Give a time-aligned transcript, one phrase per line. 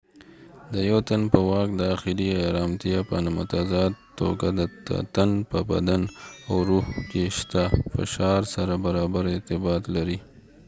[0.73, 6.01] د یو تن په واک داخلي ارامتیا په متضاد توګه د تن په بدن
[6.49, 10.17] او روح کې شته فشار سره برابر ارتباط لري